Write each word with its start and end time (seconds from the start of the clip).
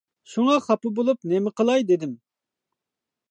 شۇڭا 0.29 0.55
خاپا 0.67 0.91
بولۇپ 0.99 1.27
نېمە 1.33 1.53
قىلاي 1.61 1.87
دېدىم. 1.91 2.15